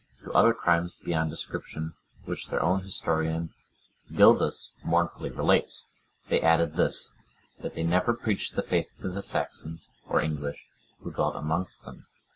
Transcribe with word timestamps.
To 0.23 0.33
other 0.33 0.55
crimes 0.55 0.97
beyond 0.97 1.29
description, 1.29 1.93
which 2.25 2.47
their 2.47 2.59
own 2.63 2.81
historian, 2.81 3.53
Gildas,(103) 4.11 4.83
mournfully 4.89 5.29
relates, 5.29 5.89
they 6.27 6.41
added 6.41 6.73
this—that 6.75 7.75
they 7.75 7.83
never 7.83 8.15
preached 8.15 8.55
the 8.55 8.63
faith 8.63 8.89
to 9.01 9.09
the 9.09 9.21
Saxons, 9.21 9.85
or 10.07 10.19
English, 10.19 10.65
who 11.01 11.11
dwelt 11.11 11.35
amongst 11.35 11.85
them. 11.85 12.07